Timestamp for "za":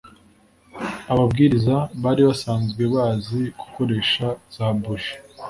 4.55-4.67